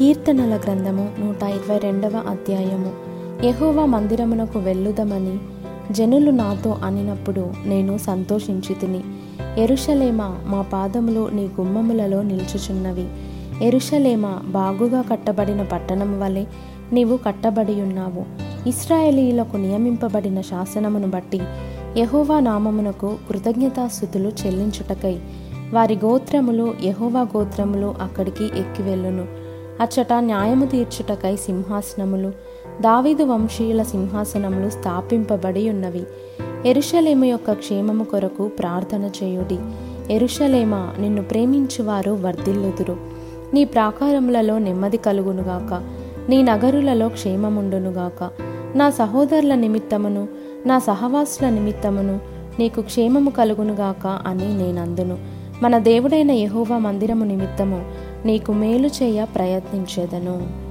కీర్తనల 0.00 0.56
గ్రంథము 0.64 1.10
నూట 1.18 1.42
ఇరవై 1.42 1.78
రెండవ 1.78 2.22
అధ్యాయము. 2.28 2.92
యహోవా 3.46 3.84
మందిరమునకు 3.84 4.58
వెళ్ళుదమని 4.58 5.38
జనులు 5.92 6.30
నాతో 6.30 6.78
అనినప్పుడు 6.84 7.50
నేను 7.66 7.98
సంతోషించి 7.98 8.74
తిని 8.74 9.00
ఎరుషలేమా 9.58 10.38
మా 10.46 10.62
పాదములు 10.62 11.28
నీ 11.32 11.44
గుమ్మములలో 11.44 12.22
నిల్చుచున్నవి. 12.22 13.08
ఎరుషలేమా 13.62 14.38
బాగుగా 14.46 15.02
కట్టబడిన 15.02 15.62
పట్టణం 15.62 16.20
వలె 16.20 16.44
నీవు 16.92 17.16
కట్టబడి 17.16 17.80
ఉన్నావు. 17.80 18.24
ఇస్రాయేలీలకు 18.68 19.56
నియమింపబడిన 19.56 20.40
శాసనమును 20.40 21.10
బట్టి 21.10 21.40
యహోవా 21.96 22.40
నామమునకు 22.40 23.16
కృతజ్ఞతాస్థుతులు 23.28 24.32
చెల్లించుటకై 24.46 25.18
వారి 25.72 25.98
గోత్రములు 26.04 26.74
యహోవా 26.84 27.20
గోత్రములు 27.20 27.94
అక్కడికి 28.00 28.44
ఎక్కి 28.44 28.82
వెళ్ళును. 28.82 29.39
అచ్చట 29.80 30.12
న్యాయము 30.12 30.66
తీర్చుటకై 30.66 31.36
సింహాసనములు 31.36 32.32
దావీదు 32.80 33.22
వంశీయుల 33.22 33.82
సింహాసనములు 33.82 34.70
స్థాపింపబడి 34.70 35.70
ఉన్నవి. 35.70 36.04
ఎరుషలేము 36.66 37.24
యొక్క 37.24 37.52
క్షేమము 37.52 38.04
కొరకు 38.04 38.48
ప్రార్థన 38.48 39.10
చేయుడి. 39.22 39.58
ఎరుషలేమా 40.14 40.92
నిన్ను 40.98 41.22
ప్రేమించువారు 41.22 42.10
వర్ధిల్లుదురు. 42.10 42.96
నీ 43.54 43.64
ప్రాకారములలో 43.64 44.58
నెమ్మది 44.58 44.96
కలుగునుగాక 44.96 45.82
నీ 46.30 46.42
నగరులలో 46.42 47.08
క్షేమముండునుగాక 47.08 48.30
నా 48.74 48.90
సహోదరుల 48.90 49.54
నిమిత్తమును 49.54 50.28
నా 50.66 50.78
సహవాసుల 50.78 51.48
నిమిత్తమును 51.48 52.20
నీకు 52.58 52.80
క్షేమము 52.80 53.30
కలుగునుగాక 53.30 54.06
అని 54.26 54.58
నేనందును. 54.58 55.18
మన 55.62 55.78
దేవుడైన 55.78 56.30
యహోవా 56.30 56.78
మందిరము 56.78 57.24
నిమిత్తము 57.24 58.09
నీకు 58.26 58.52
మేలు 58.52 58.88
చేయ 58.88 59.24
ప్రయత్నించేదను. 59.24 60.69